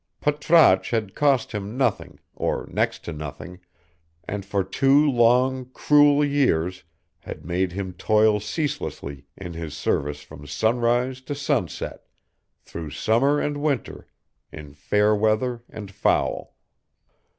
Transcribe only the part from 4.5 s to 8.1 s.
two long, cruel years had made him